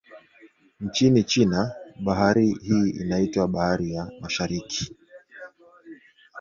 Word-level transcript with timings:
Nchini 0.79 1.23
China, 1.23 1.75
bahari 1.99 2.53
hii 2.61 2.89
inaitwa 2.89 3.47
Bahari 3.47 3.93
ya 3.93 4.11
Mashariki. 4.21 4.95